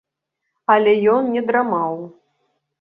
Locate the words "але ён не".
0.77-1.45